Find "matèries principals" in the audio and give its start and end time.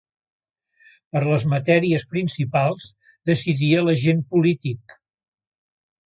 1.51-2.87